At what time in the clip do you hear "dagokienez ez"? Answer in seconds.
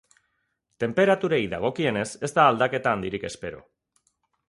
1.53-2.33